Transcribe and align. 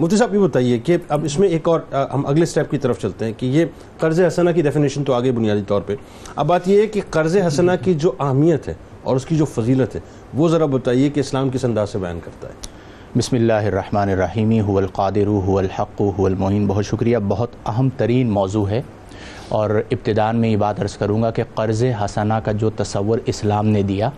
مفتی 0.00 0.16
صاحب 0.16 0.34
یہ 0.34 0.40
بتائیے 0.40 0.78
کہ 0.78 0.96
اب 1.08 1.24
اس 1.24 1.38
میں 1.38 1.48
ایک 1.48 1.68
اور 1.68 1.80
ہم 2.14 2.26
اگلے 2.26 2.46
سٹیپ 2.46 2.70
کی 2.70 2.78
طرف 2.78 3.00
چلتے 3.00 3.24
ہیں 3.24 3.32
کہ 3.36 3.46
یہ 3.46 3.64
قرض 3.98 4.20
حسنہ 4.20 4.50
کی 4.50 4.62
ڈیفینیشن 4.62 5.04
تو 5.04 5.12
آگے 5.12 5.32
بنیادی 5.32 5.62
طور 5.66 5.82
پہ۔ 5.82 5.94
اب 6.36 6.46
بات 6.46 6.68
یہ 6.68 6.80
ہے 6.80 6.86
کہ 6.86 7.00
قرض 7.10 7.36
حسنہ 7.36 7.72
کی 7.84 7.94
جو 7.94 8.12
اہمیت 8.20 8.68
ہے 8.68 8.74
اور 9.02 9.16
اس 9.16 9.26
کی 9.26 9.36
جو 9.36 9.44
فضیلت 9.44 9.94
ہے، 9.94 10.00
وہ 10.34 10.48
ذرا 10.48 10.66
بتائیے 10.66 11.10
کہ 11.10 11.20
اسلام 11.20 11.50
کس 11.50 11.64
انداز 11.64 11.90
سے 11.90 11.98
بیان 11.98 12.18
کرتا 12.24 12.48
ہے۔ 12.48 12.52
بسم 13.18 13.36
اللہ 13.36 13.52
الرحمن 13.52 14.08
الرحیم، 14.08 14.52
هو 14.52 14.78
القادر، 14.78 15.26
هو 15.26 15.58
الحق، 15.58 16.02
هو 16.02 16.26
المعین 16.26 16.66
بہت 16.66 16.86
شکریہ، 16.86 17.18
بہت 17.28 17.48
اہم 17.66 17.88
ترین 17.96 18.30
موضوع 18.30 18.68
ہے۔ 18.68 18.82
اور 19.48 19.82
ابتدان 19.90 20.36
میں 20.36 20.48
یہ 20.48 20.56
بات 20.56 20.80
عرض 20.80 20.96
کروں 20.96 21.22
گا 21.22 21.30
کہ 21.30 21.42
قرض 21.54 21.84
حسنہ 22.04 22.34
کا 22.34 22.52
جو 22.52 22.70
تصور 22.70 23.18
اسلام 23.26 23.66
نے 23.66 23.82
دیا 23.82 24.10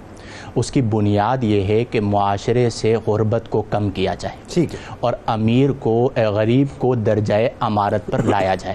اس 0.55 0.71
کی 0.71 0.83
بنیاد 0.83 1.45
یہ 1.45 1.63
ہے 1.63 1.85
کہ 1.85 2.01
معاشرے 2.01 2.71
سے 2.71 2.97
غربت 3.07 3.51
کو 3.51 3.63
کم 3.71 3.91
کیا 3.91 4.15
جائے 4.15 4.37
ٹھیک 4.55 4.75
ہے۔ 4.75 4.79
اور 5.01 5.13
امیر 5.27 5.71
کو 5.73 6.11
غریب 6.17 6.67
کو 6.79 6.95
درجۂ 6.95 7.35
امارت 7.61 8.07
پر 8.07 8.23
لایا 8.23 8.55
جائے۔ 8.55 8.75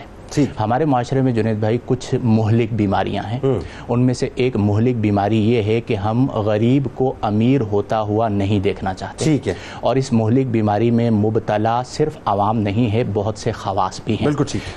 ہمارے 0.59 0.85
معاشرے 0.85 1.21
میں 1.21 1.31
جنید 1.31 1.57
بھائی 1.57 1.77
کچھ 1.85 2.15
مہلک 2.23 2.73
بیماریاں 2.73 3.23
ہیں. 3.23 3.39
ان 3.89 3.99
میں 3.99 4.13
سے 4.13 4.29
ایک 4.35 4.55
مہلک 4.55 4.95
بیماری 4.95 5.39
یہ 5.51 5.63
ہے 5.63 5.79
کہ 5.81 5.95
ہم 5.95 6.29
غریب 6.31 6.87
کو 6.95 7.13
امیر 7.21 7.61
ہوتا 7.61 8.01
ہوا 8.01 8.27
نہیں 8.27 8.59
دیکھنا 8.59 8.93
چاہتے. 8.93 9.37
ہے. 9.47 9.53
اور 9.79 9.95
اس 9.95 10.13
مہلک 10.13 10.47
بیماری 10.47 10.91
میں 10.91 11.09
مبتلا 11.09 11.81
صرف 11.85 12.17
عوام 12.25 12.59
نہیں 12.59 12.93
ہے 12.93 13.03
بہت 13.13 13.37
سے 13.37 13.51
خواص 13.51 13.99
بھی 14.05 14.15
ہیں. 14.21 14.31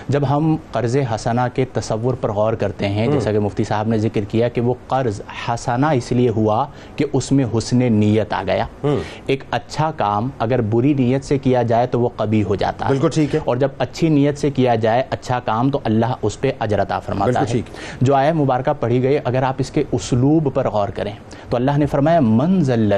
جب 0.09 0.23
ہم 0.31 0.57
قرض 0.73 0.97
حسنہ 1.15 1.41
کے 1.55 1.65
تصور 1.73 2.15
پر 2.15 2.33
غور 2.33 2.53
کرتے 2.53 2.89
ہیں 2.89 3.07
جیسا 3.07 3.33
کہ 3.33 3.39
مفتی 3.39 3.65
صاحب 3.65 3.89
نے 3.89 3.99
ذکر 3.99 4.25
کیا 4.29 4.49
کہ 4.49 4.61
وہ 4.61 4.75
قرض 4.89 5.21
حسنہ 5.49 5.87
اس 5.87 6.13
لیے 6.13 6.29
ہوا 6.29 6.65
کہ 6.97 7.05
اس 7.13 7.33
میں 7.33 7.45
حسن 7.57 7.93
نیت 7.93 8.33
آ 8.33 8.43
گیا. 8.47 8.67
ایک 9.27 9.45
اچھا 9.51 9.91
کام 9.97 10.29
اگر 10.39 10.61
بری 10.61 10.95
نیت 10.95 11.25
سے 11.25 11.39
کیا 11.39 11.63
جائے 11.63 11.87
تو 11.87 12.01
وہ 12.01 12.09
قبی 12.17 12.43
ہو 12.43 12.55
جاتا. 12.55 12.89
ہے. 12.89 13.39
اور 13.45 13.57
جب 13.57 13.69
اچھی 13.79 14.09
نیت 14.09 14.39
سے 14.39 14.51
کیا 14.51 14.75
جائے 14.75 15.03
اچھا 15.11 15.41
کام 15.45 15.71
تو 15.71 15.81
اللہ 15.85 16.15
اس 16.23 16.41
پہ 16.41 16.53
عطا 16.61 16.99
فرماتا 16.99 17.41
ہے۔ 17.41 17.61
جو 18.01 18.15
آئے 18.15 18.33
مبارکہ 18.33 18.73
پڑھی 18.81 19.03
گئی 19.03 19.19
اگر 19.25 19.43
آپ 19.43 19.55
اس 19.59 19.71
کے 19.71 19.85
اسلوب 19.93 20.55
پر 20.55 20.69
غور 20.69 20.89
کریں 20.89 21.13
تو 21.51 21.57
اللہ 21.57 21.71
نے 21.77 21.87
فرمایا 21.87 22.21
منزل 22.21 22.93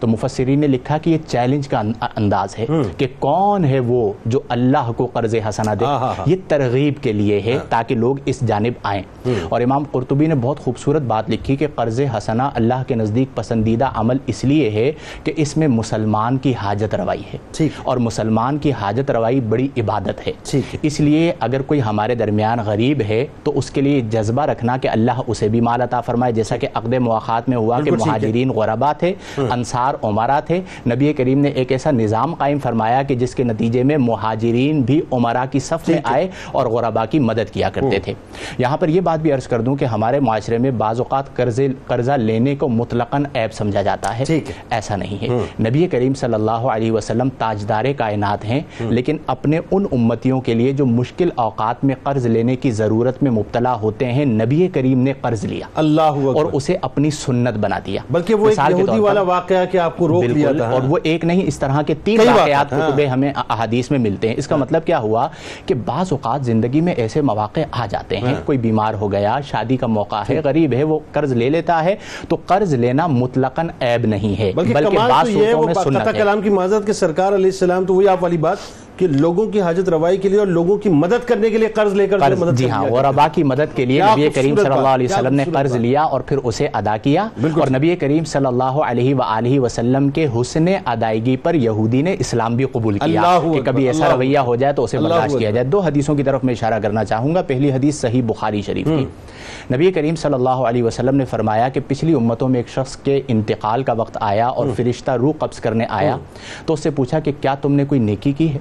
تو 0.00 0.06
مفسرین 0.06 0.58
نے 0.58 0.66
لکھا 0.66 0.98
کہ 0.98 1.10
یہ 1.10 1.18
چیلنج 1.26 1.68
کا 1.68 1.82
انداز 2.16 2.58
ہے 2.58 2.66
کہ 2.96 3.06
کون 3.18 3.64
ہے 3.64 3.78
وہ 3.78 4.12
جو 4.26 4.40
اللہ 4.48 4.92
کو 4.96 5.06
قرض 5.06 5.34
حسنہ 5.48 5.74
دے۔ 5.80 5.84
یہ 6.26 6.36
ترغیب 6.48 7.02
کے 7.02 7.12
لیے 7.12 7.40
ہے 7.40 7.58
تاکہ 7.68 7.94
لوگ 7.94 8.16
اس 8.24 8.40
جانب 8.40 8.72
آئیں۔ 8.82 9.02
اور 9.48 9.60
امام 9.60 9.84
قرطبی 9.92 10.26
نے 10.26 10.34
بہت 10.34 10.60
خوبصورت 10.60 11.02
بات 11.02 11.30
لکھی 11.30 11.56
کہ 11.56 11.66
قرض 11.74 12.00
حسنہ 12.16 12.42
اللہ 12.54 12.82
کے 12.86 12.94
نزدیک 12.94 13.36
پسندیدہ 13.36 13.90
عمل 13.94 14.16
اس 14.26 14.44
لیے 14.44 14.70
ہے 14.70 14.92
کہ 15.24 15.32
اس 15.36 15.56
میں 15.56 15.68
مسلمان 15.68 16.36
کی 16.36 16.54
حاجت 16.54 16.94
روائی 16.94 17.22
ہے۔ 17.32 17.38
اور 17.82 17.96
مسلمان 17.96 18.58
کی 18.58 18.72
حاجت 18.72 19.10
روائی 19.10 19.40
بڑی 19.40 19.68
عبادت 19.76 20.26
ہے۔ 20.26 20.32
اس 20.82 21.00
لیے 21.00 21.32
اگر 21.40 21.62
کوئی 21.62 21.82
ہمارے 21.82 22.14
درمیان 22.14 22.58
غریب 22.64 23.02
ہے 23.08 23.26
تو 23.42 23.52
اس 23.54 23.70
کے 23.70 23.80
لیے 23.80 24.00
جذبہ 24.00 24.42
رکھنا 24.42 24.76
کہ 24.76 24.88
اللہ 24.88 25.20
اسے 25.26 25.48
بھی 25.48 25.60
مال 25.60 25.80
عطا 25.82 26.00
فرمائے۔ 26.00 26.32
جیسا 26.32 26.56
کہ 26.56 26.68
عقد 26.74 26.94
مواقعات 26.94 27.48
میں 27.48 27.56
ہوا 27.56 27.80
کہ 27.80 27.90
مہاجرین 28.06 28.50
غربا 28.50 28.92
تھے 28.92 29.14
انصار 29.50 29.89
عمرہ 30.02 30.40
تھے۔ 30.46 30.60
نبی 30.86 31.12
کریم 31.12 31.38
نے 31.38 31.48
ایک 31.48 31.72
ایسا 31.72 31.90
نظام 31.90 32.34
قائم 32.34 32.58
فرمایا 32.58 33.02
کہ 33.02 33.14
جس 33.14 33.34
کے 33.34 33.44
نتیجے 33.44 33.82
میں 33.82 33.96
مہاجرین 33.96 34.80
بھی 34.80 35.00
عمرہ 35.10 35.44
کی 35.50 35.58
صف 35.58 35.88
میں 35.88 35.98
آئے 36.04 36.28
اور 36.52 36.66
غربا 36.66 37.04
کی 37.04 37.18
مدد 37.18 37.50
کیا 37.52 37.70
کرتے 37.70 37.98
تھے۔ 37.98 38.12
یہاں 38.58 38.76
پر 38.76 38.88
یہ 38.88 39.00
بات 39.00 39.20
بھی 39.20 39.32
عرض 39.32 39.46
کر 39.46 39.60
دوں 39.60 39.76
کہ 39.76 39.84
ہمارے 39.84 40.20
معاشرے 40.20 40.58
میں 40.58 40.70
بعض 40.70 41.00
اوقات 41.00 41.36
قرضہ 41.86 42.12
لینے 42.12 42.56
کو 42.56 42.68
مطلقاً 42.68 43.24
عیب 43.34 43.52
سمجھا 43.52 43.82
جاتا 43.82 44.18
ہے۔ 44.18 44.24
ایسا 44.70 44.96
نہیں 44.96 45.22
ہے۔ 45.22 45.28
نبی 45.60 45.86
کریم 45.86 46.14
صلی 46.14 46.34
اللہ 46.34 46.50
علیہ 46.50 46.92
وسلم 46.92 47.28
تاجدار 47.38 47.84
کائنات 47.96 48.44
ہیں 48.44 48.60
لیکن 48.80 49.16
اپنے 49.26 49.60
ان 49.70 49.86
امتیوں 49.92 50.40
کے 50.40 50.54
لیے 50.54 50.72
جو 50.72 50.86
مشکل 50.86 51.28
اوقات 51.34 51.84
میں 51.84 51.94
قرض 52.02 52.26
لینے 52.26 52.56
کی 52.56 52.70
ضرورت 52.70 53.22
میں 53.22 53.30
مبتلا 53.30 53.74
ہوتے 53.74 54.12
ہیں 54.12 54.24
نبی 54.24 54.68
کریم 54.68 54.98
نے 54.98 55.12
قرض 55.20 55.44
لیا 55.44 55.66
اللہ 55.74 56.02
اور 56.02 56.44
اسے 56.52 56.76
اپنی 56.82 57.10
سنت 57.10 57.58
بنا 57.58 57.78
دیا۔ 57.86 58.02
بلکہ 58.10 58.34
وہ 58.34 58.48
ایک 58.48 58.58
والا 58.90 59.22
واقعہ 59.22 59.64
کہ 59.70 59.78
آپ 59.80 59.96
کو 59.96 60.08
روک 60.08 60.24
لیا 60.24 60.52
تھا۔ 60.52 60.68
اور 60.70 60.82
وہ 60.82 60.98
ایک 61.02 61.24
نہیں 61.24 61.42
اس 61.46 61.58
طرح 61.58 61.82
کے 61.82 61.94
تین 62.04 62.20
واقعات 62.20 62.70
کتبے 62.70 63.06
ہاں۔ 63.06 63.12
ہمیں 63.12 63.32
احادیث 63.36 63.90
میں 63.90 63.98
ملتے 63.98 64.28
ہیں۔ 64.28 64.34
اس 64.38 64.46
کا 64.48 64.54
ہاں۔ 64.54 64.60
مطلب 64.60 64.84
کیا 64.84 64.98
ہوا 64.98 65.28
کہ 65.66 65.74
بعض 65.74 66.06
اوقات 66.10 66.44
زندگی 66.44 66.80
میں 66.80 66.92
ایسے 66.92 67.20
مواقع 67.20 67.60
آ 67.70 67.86
جاتے 67.86 68.16
ہیں۔ 68.16 68.26
ہاں۔ 68.26 68.46
کوئی 68.46 68.58
بیمار 68.58 68.94
ہو 68.94 69.12
گیا 69.12 69.40
شادی 69.40 69.76
کا 69.76 69.86
موقع 69.86 70.22
ہے 70.28 70.40
غریب 70.44 70.72
ہے 70.72 70.84
وہ 70.84 70.98
قرض 71.12 71.32
لے 71.32 71.50
لیتا 71.50 71.84
ہے 71.84 71.94
تو 72.28 72.36
قرض 72.46 72.74
لینا 72.74 73.06
مطلقاً 73.06 73.68
عیب 73.80 74.06
نہیں 74.06 74.40
ہے۔ 74.40 74.52
بلکہ 74.54 74.96
بعض 74.96 75.32
صورتوں 75.32 75.62
میں 75.62 75.74
سنت 75.74 76.06
ہے 76.06 76.12
کلام 76.12 76.40
کی 76.40 76.50
معذرت 76.50 76.86
کہ 76.86 76.92
سرکار 76.92 77.32
علیہ 77.32 77.44
السلام 77.44 77.84
تو 77.84 77.94
وہی 77.94 78.08
آپ 78.08 78.22
والی 78.22 78.36
بات 78.36 78.56
کہ 79.00 79.06
لوگوں 79.08 79.46
کی 79.46 79.60
حاجت 79.60 79.88
روائی 79.88 80.16
کے 80.16 80.28
لیے 80.28 80.38
اور 80.38 80.46
لوگوں 80.46 80.76
کی 80.76 80.88
مدد 80.88 81.26
کرنے 81.26 81.50
کے 81.50 81.58
لیے 81.58 81.68
قرض 81.68 81.94
لے 81.94 82.06
کر 82.06 82.18
مدد 82.36 82.58
جی 82.58 82.70
ہاں 82.70 82.84
غربا 82.92 83.28
کی 83.28 83.42
مدد 83.42 83.76
کے 83.76 83.84
لیے 83.84 84.02
نبی 84.12 84.28
کریم 84.30 84.56
صلی 84.56 84.72
اللہ 84.72 84.88
علیہ 84.88 85.08
وسلم 85.10 85.34
نے 85.34 85.44
قرض 85.52 85.76
لیا 85.76 86.02
اور 86.02 86.20
پھر 86.20 86.36
اسے 86.44 86.68
ادا 86.72 86.96
کیا۔ 86.96 87.28
اور 87.60 87.68
نبی 87.76 87.96
کریم 87.96 88.24
صلی 88.24 88.46
اللہ 88.46 88.64
علیہ 88.64 89.14
وآلہ 89.14 89.60
وسلم 89.60 90.08
کے 90.10 90.26
حسن 90.40 90.64
ادائیگی 90.84 91.36
پر 91.36 91.54
یہودی 91.54 92.02
نے 92.02 92.16
اسلام 92.18 92.56
بھی 92.56 92.64
قبول 92.64 92.98
کیا۔ 92.98 93.20
کہ 93.54 93.60
کبھی 93.62 93.86
ایسا 93.86 94.06
رویہ 94.14 94.38
ہو 94.38 94.56
جائے 94.56 94.72
تو 94.72 94.84
اسے 94.84 94.96
برداشت 95.10 95.38
کیا 95.38 95.50
جائے۔ 95.50 95.66
دو 95.66 95.80
حدیثوں 95.80 96.14
کی 96.14 96.22
طرف 96.22 96.44
میں 96.44 96.54
اشارہ 96.54 96.78
کرنا 96.78 97.04
چاہوں 97.04 97.34
گا۔ 97.34 97.42
پہلی 97.42 97.72
حدیث 97.72 98.00
صحیح 98.00 98.22
بخاری 98.26 98.62
شریف 98.62 98.86
کی۔ 98.86 99.04
نبی 99.74 99.92
کریم 99.92 100.14
صلی 100.14 100.34
اللہ 100.34 100.48
علیہ 100.48 100.82
وسلم 100.82 101.16
نے 101.16 101.24
فرمایا 101.24 101.68
کہ 101.68 101.80
پچھلی 101.88 102.14
امتوں 102.14 102.48
میں 102.48 102.60
ایک 102.60 102.68
شخص 102.68 102.96
کے 102.96 103.20
انتقال 103.28 103.82
کا 103.82 103.92
وقت 103.92 104.18
آیا 104.20 104.46
اور 104.48 104.66
فرشتہ 104.76 105.10
روح 105.10 105.32
قبض 105.38 105.60
کرنے 105.60 105.84
آیا 105.88 106.16
تو 106.66 106.72
اس 106.72 106.80
سے 106.80 106.90
پوچھا 106.90 107.20
کہ 107.20 107.32
کیا 107.40 107.54
تم 107.54 107.72
نے 107.72 107.84
کوئی 107.84 108.00
نیکی 108.00 108.32
کی 108.32 108.54
ہے؟ 108.54 108.58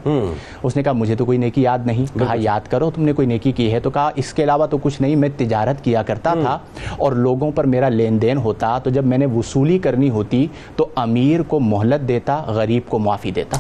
اس 0.64 0.76
نے 0.76 0.84
کہا 0.84 0.92
مجھے 0.92 1.16
تو 1.16 1.26
کوئی 1.26 1.38
نیکی 1.38 1.62
یاد 1.62 1.80
نہیں۔ 1.86 2.06
کہا 2.20 2.34
یاد 2.38 2.68
کرو 2.70 2.90
تم 2.96 3.04
نے 3.04 3.14
کوئی 3.14 3.28
نیکی 3.28 3.52
کی 3.52 3.74
ہے۔ 3.74 3.80
تو 3.80 3.90
کہا 3.90 4.10
اس 4.16 4.34
کے 4.34 4.44
علاوہ 4.44 4.66
تو 4.66 4.78
کچھ 4.78 5.02
نہیں 5.02 5.16
میں 5.16 5.30
تجارت 5.38 5.84
کیا 5.84 6.04
کرتا 6.04 6.34
تھا 6.42 6.58
اور 6.98 7.12
لوگوں 7.12 7.52
پر 7.52 7.64
میرا 7.64 7.90
لین 7.90 8.22
دین 8.22 8.38
ہوتا۔ 8.38 8.78
تو 8.84 8.90
جب 8.90 9.06
میں 9.06 9.18
نے 9.18 9.26
وصولی 9.26 9.80
کرنی 9.80 10.10
ہوتی 10.10 10.48
تو 10.76 10.88
امیر 10.96 11.42
کو 11.42 11.60
مہلت 11.60 12.08
دیتا 12.08 12.44
غریب 12.48 12.90
کو 12.90 13.00
معافی 13.00 13.32
دیتا۔ 13.32 13.58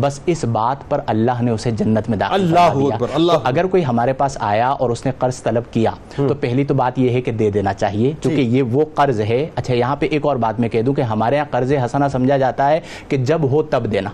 بس 0.00 0.20
اس 0.26 0.44
بات 0.44 0.76
پر 0.88 1.00
اللہ 1.06 1.42
نے 1.42 1.50
اسے 1.50 1.70
جنت 1.70 2.08
میں 2.08 2.18
داخل 2.18 2.40
دیا۔ 2.48 2.96
اگر 3.44 3.66
کوئی 3.66 3.84
ہمارے 3.84 4.12
پاس 4.12 4.36
آیا 4.40 4.68
اور 4.68 4.90
اس 4.90 5.06
نے 5.06 5.12
قرض 5.18 5.42
طلب 5.42 5.62
کیا 5.70 5.90
تو 6.16 6.34
پہلی 6.34 6.64
تو 6.64 6.74
بات 6.74 6.98
یہ 6.98 7.10
ہے 7.10 7.20
کہ 7.20 7.32
دے 7.32 7.50
دینا 7.50 7.72
چاہیے 7.74 8.12
چونکہ 8.22 8.40
یہ 8.40 8.62
وہ 8.62 8.84
قرض 8.94 9.20
ہے۔ 9.20 9.46
اچھا 9.56 9.74
یہاں 9.74 9.96
پہ 9.96 10.06
ایک 10.10 10.26
اور 10.26 10.36
بات 10.36 10.60
میں 10.60 10.68
کہہ 10.68 10.82
دوں 10.82 10.94
کہ 10.94 11.00
ہمارے 11.00 11.36
یہاں 11.36 11.44
قرض 11.50 11.72
حسنہ 11.72 12.04
سمجھا 12.12 12.36
جاتا 12.36 12.70
ہے 12.70 12.80
کہ 13.08 13.16
جب 13.16 13.42
ہو 13.50 13.62
تب 13.62 13.92
دینا۔ 13.92 14.10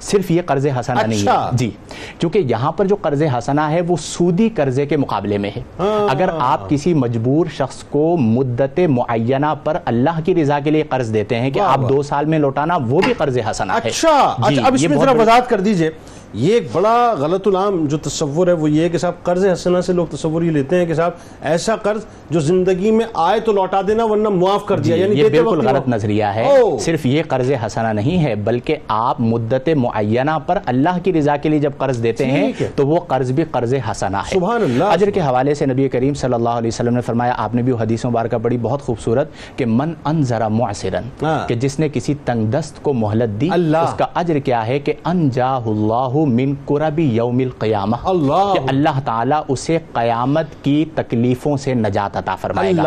صرف 0.00 0.30
یہ 0.30 0.42
قرض 0.46 0.66
حسنہ 0.80 1.00
نہیں 1.06 1.18
ہے۔ 1.18 1.24
جی 1.52 1.70
کیونکہ 2.18 2.38
یہاں 2.38 2.72
پر 2.72 2.84
جو 2.84 2.96
قرض 2.96 3.22
حسنہ 3.38 3.60
ہے 3.60 3.80
وہ 3.80 3.96
سودی 4.00 4.48
قرضے 4.54 4.86
کے 4.86 4.96
مقابلے 4.96 5.38
میں 5.38 5.50
ہے۔ 5.56 5.62
اگر 6.10 6.28
آپ 6.38 6.70
کسی 6.70 6.94
مجبور 6.94 7.46
شخص 7.56 7.84
کو 7.84 8.16
مدت 8.16 8.80
معینہ 8.88 9.54
پر 9.64 9.76
اللہ 9.84 10.20
کی 10.24 10.34
رضا 10.34 10.58
کے 10.60 10.70
لیے 10.70 10.82
قرض 10.82 11.14
دیتے 11.14 11.38
ہیں 11.38 11.50
کہ 11.50 11.60
آپ 11.60 11.80
دو 11.88 12.02
سال 12.02 12.24
میں 12.24 12.38
لوٹانا 12.38 12.76
وہ 12.88 13.00
بھی 13.00 13.12
قرض 13.12 13.38
حسنہ 13.50 13.72
ہے۔ 13.72 13.88
اچھا 13.88 14.34
اب 14.64 14.74
اس 14.74 14.88
میں 14.88 14.98
ذرا 14.98 15.10
وضاحت 15.22 15.48
کر 15.48 15.60
دیجیے۔ 15.60 15.90
یہ 16.34 16.54
ایک 16.54 16.66
بڑا 16.72 16.92
غلط 17.18 17.46
العام 17.46 17.84
جو 17.86 17.96
تصور 17.98 18.46
ہے 18.46 18.52
وہ 18.52 18.70
یہ 18.70 18.82
ہے 18.82 18.88
کہ 18.88 18.98
صاحب 18.98 19.22
قرض 19.22 19.44
حسنہ 19.46 19.80
سے 19.80 19.92
لوگ 19.92 20.06
تصور 20.06 20.42
یہ 20.42 20.50
لیتے 20.50 20.76
ہیں 20.76 20.86
کہ 20.86 20.94
صاحب 20.94 21.12
ایسا 21.42 21.74
قرض 21.76 22.04
جو 22.30 22.40
زندگی 22.40 22.90
میں 22.90 23.06
آئے 23.22 23.40
تو 23.40 23.52
لوٹا 23.52 23.80
دینا 23.82 24.04
ورنہ 24.04 24.28
معاف 24.28 24.64
کر 24.66 24.78
دیا 24.78 24.96
جی، 24.96 25.02
یعنی 25.02 25.18
یہ 25.18 25.28
بالکل 25.28 25.66
غلط 25.66 25.88
نظریہ 25.88 26.24
ہے۔ 26.34 26.44
صرف 26.80 27.04
یہ 27.06 27.22
قرض 27.28 27.50
حسنہ 27.64 27.92
نہیں 27.92 28.24
ہے 28.24 28.34
بلکہ 28.44 28.76
آپ 28.88 29.20
مدت 29.22 29.68
معینہ 29.76 30.38
پر 30.46 30.58
اللہ 30.66 30.98
کی 31.02 31.12
رضا 31.12 31.36
کے 31.36 31.48
لیے 31.48 31.58
جب 31.58 31.72
قرض 31.78 32.02
دیتے 32.02 32.26
ہیں 32.26 32.50
تو 32.76 32.86
وہ 32.86 33.00
قرض 33.06 33.32
بھی 33.32 33.44
قرض 33.50 33.74
حسنہ 33.90 34.16
ہے۔ 34.18 34.34
سبحان 34.34 34.62
اللہ۔ 34.62 34.84
عجر 34.84 35.10
کے 35.10 35.20
حوالے 35.20 35.54
سے 35.54 35.66
نبی 35.66 35.88
کریم 35.88 36.14
صلی 36.14 36.34
اللہ 36.34 36.56
علیہ 36.56 36.68
وسلم 36.68 36.94
نے 36.94 37.00
فرمایا 37.00 37.34
آپ 37.38 37.54
نے 37.54 37.62
بھی 37.62 37.72
حدیث 37.80 38.04
مبارکہ 38.04 38.38
پڑھی 38.38 38.58
بہت 38.62 38.82
خوبصورت 38.82 39.28
کہ 39.56 39.66
من 39.68 39.92
انذر 40.04 40.48
معصرن 40.50 41.08
ہاں۔ 41.22 41.38
کہ 41.48 41.54
جس 41.56 41.78
نے 41.78 41.88
کسی 41.88 42.14
تنگ 42.24 42.50
دست 42.50 42.82
کو 42.82 42.92
مہلت 42.94 43.40
دی 43.40 43.48
اس 43.52 43.94
کا 43.98 44.06
عجر 44.14 44.38
کیا 44.40 44.66
ہے 44.66 44.78
کہ 44.78 44.92
انجاہ 45.04 45.68
اللہ 45.68 46.20
من 46.26 46.54
قرب 46.64 46.98
یوم 46.98 47.38
القیامہ. 47.38 47.96
اللہ. 48.04 48.52
کہ 48.54 48.60
اللہ 48.68 49.00
تعالیٰ 49.04 49.42
اسے 49.48 49.78
قیامت 49.92 50.46
کی 50.62 50.84
تکلیفوں 50.94 51.56
سے 51.56 51.74
نجات 51.74 52.16
عطا 52.16 52.34
فرمائے 52.34 52.72
گا. 52.76 52.82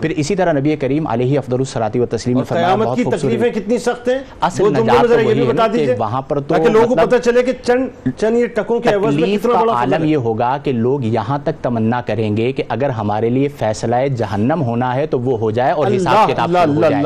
پھر 0.00 0.10
اسی 0.10 0.34
طرح 0.36 0.52
نبی 0.52 0.76
کریم 0.76 1.06
علیہ 1.06 1.38
افضل 1.38 1.56
الصلاۃ 1.58 1.90
و 1.94 2.06
تسلیم 2.06 2.38
نے 2.38 2.44
فرمایا 2.44 2.66
قیامت 2.66 2.96
کی 2.96 3.04
تکلیفیں 3.04 3.50
کتنی 3.50 3.78
سخت 3.78 4.08
ہیں؟ 4.08 4.18
اصل 4.40 4.64
نجات 4.72 5.08
تو 5.08 5.14
وہی 5.26 5.46
ہے 5.48 5.86
کہ 5.86 5.94
وہاں 5.98 6.22
پر 6.22 6.40
تو 6.40 6.54
تاکہ 6.54 6.68
لوگوں 6.68 6.86
کو 6.86 6.94
مطلب 6.94 7.10
پتہ 7.10 7.16
چلے 7.16 7.42
کہ 7.42 7.52
چند 7.62 8.08
چند 8.16 8.36
یہ 8.36 8.46
ٹکوں 8.46 8.80
کے 8.80 8.88
عوض 8.88 9.14
میں 9.14 9.36
کتنا 9.36 9.60
بڑا 9.60 9.72
عالم 9.72 10.04
یہ 10.04 10.16
ہوگا 10.16 10.58
کہ 10.62 10.72
لوگ 10.72 11.04
یہاں 11.04 11.38
تک 11.44 11.62
تمنا 11.62 12.00
کریں 12.00 12.36
گے 12.36 12.52
کہ 12.52 12.62
اگر 12.68 12.88
ہمارے 12.88 13.30
لیے 13.30 13.48
فیصلہ 13.48 13.96
جہنم 14.16 14.62
ہونا 14.62 14.94
ہے 14.94 15.06
تو 15.06 15.20
وہ 15.20 15.38
ہو 15.38 15.50
جائے 15.50 15.72
اور 15.72 15.86
حساب 15.96 16.28
کتاب 16.28 16.50
ہو 16.50 16.80
جائے۔ 16.80 17.02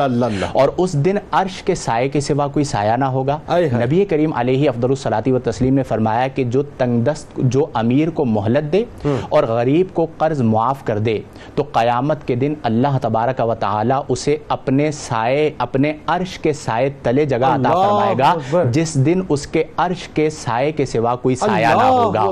اور 0.51 0.69
اس 0.77 0.93
دن 0.93 1.15
عرش 1.31 1.63
کے 1.63 1.75
سائے 1.75 2.09
کے 2.09 2.19
سوا 2.21 2.47
کوئی 2.47 2.65
سایہ 2.65 2.91
نہ 2.91 3.05
ہوگا۔ 3.05 3.37
نبی 3.73 4.05
کریم 4.05 4.33
علیہ 4.35 4.69
افضل 4.69 4.89
الصلاۃ 4.89 5.27
و 5.27 5.39
تسلیم 5.39 5.66
کریم 5.67 5.75
نے 5.75 5.83
فرمایا 5.83 6.27
کہ 6.27 6.43
جو 6.45 6.61
تنگ 6.77 7.01
دست 7.01 7.39
جو 7.45 7.65
امیر 7.73 8.09
کو 8.09 8.25
مہلت 8.25 8.71
دے 8.73 8.83
اور 9.29 9.43
غریب 9.47 9.93
کو 9.93 10.05
قرض 10.17 10.41
معاف 10.43 10.83
کر 10.85 10.97
دے 10.99 11.19
تو 11.55 11.63
قیامت 11.71 12.25
کے 12.27 12.35
دن 12.35 12.53
اللہ 12.63 12.97
تبارک 13.01 13.41
و 13.41 13.53
تعالی 13.55 13.93
اسے 14.09 14.37
اپنے 14.47 14.89
سائے 14.91 15.49
اپنے 15.57 15.93
عرش 16.07 16.37
کے 16.39 16.53
سائے 16.53 16.89
تلے 17.03 17.25
جگہ 17.25 17.45
عطا 17.45 17.71
فرمائے 17.73 18.13
گا۔ 18.19 18.33
جس 18.71 18.93
دن 19.05 19.21
اس 19.29 19.45
کے 19.47 19.63
عرش 19.77 20.07
کے 20.09 20.29
سائے 20.29 20.71
کے 20.71 20.85
سوا 20.85 21.15
کوئی 21.15 21.35
سایہ 21.37 21.67
نہ 21.67 21.83
ہوگا 21.85 22.23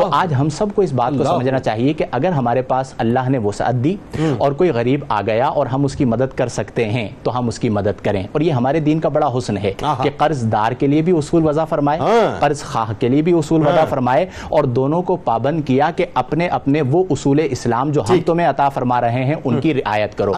تو 0.00 0.08
آج 0.12 0.34
ہم 0.34 0.48
سب 0.48 0.74
کو 0.74 0.82
اس 0.82 0.92
بات 0.92 1.12
کو 1.12 1.24
سمجھنا 1.26 1.58
چاہیے 1.60 1.92
کہ 1.92 2.04
اگر 2.10 2.32
ہمارے 2.32 2.62
پاس 2.64 2.92
اللہ 2.98 3.28
نے 3.28 3.38
وسعت 3.38 3.74
دی 3.84 3.96
اور 4.38 4.52
کوئی 4.52 4.70
غریب 4.70 5.04
آ 5.08 5.20
گیا 5.22 5.48
اور 5.48 5.66
ہم 5.66 5.84
اس 5.84 5.96
کی 5.96 6.04
مدد 6.06 6.36
کر 6.36 6.48
سکتے 6.50 6.88
ہیں 6.88 7.08
تو 7.22 7.38
ہم 7.38 7.48
اس 7.48 7.58
کی 7.58 7.68
مدد 7.70 8.04
کریں 8.04 8.22
اور 8.24 8.40
یہ 8.40 8.52
ہمارے 8.52 8.80
دین 8.80 9.00
کا 9.00 9.08
بڑا 9.10 9.30
حسن 9.38 9.56
ہے۔ 9.58 9.72
کہ 10.02 10.10
قرض 10.16 10.44
دار 10.52 10.72
کے 10.72 10.86
لیے 10.86 11.02
بھی 11.02 11.16
اصول 11.16 11.46
وضع 11.46 11.64
فرمائے 11.64 12.00
ہاں۔ 12.00 12.40
قرض 12.40 12.62
خواہ 12.74 12.92
کے 12.98 13.08
لیے 13.08 13.22
بھی 13.22 13.32
اصول 13.38 13.66
وضع 13.66 13.84
فرمائے 13.84 14.26
اور 14.48 14.64
دونوں 14.64 15.02
کو 15.02 15.16
پابند 15.24 15.60
کیا 15.66 15.90
کہ 15.96 16.06
اپنے 16.14 16.46
اپنے 16.48 16.82
وہ 16.90 17.04
اصول 17.10 17.40
اسلام 17.44 17.90
جو 17.90 18.02
ہم 18.08 18.20
تمہیں 18.26 18.48
عطا 18.48 18.68
فرما 18.68 19.00
رہے 19.00 19.24
ہیں 19.24 19.34
ان 19.44 19.60
کی 19.60 19.74
رعایت 19.74 20.18
کرو۔ 20.18 20.32